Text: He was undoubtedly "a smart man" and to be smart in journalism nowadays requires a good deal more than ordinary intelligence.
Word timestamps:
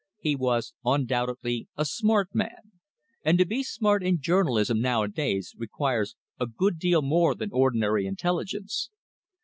He 0.17 0.35
was 0.35 0.73
undoubtedly 0.83 1.67
"a 1.77 1.85
smart 1.85 2.33
man" 2.33 2.71
and 3.23 3.37
to 3.37 3.45
be 3.45 3.61
smart 3.61 4.01
in 4.01 4.19
journalism 4.19 4.81
nowadays 4.81 5.53
requires 5.55 6.15
a 6.39 6.47
good 6.47 6.79
deal 6.79 7.03
more 7.03 7.35
than 7.35 7.51
ordinary 7.51 8.07
intelligence. 8.07 8.89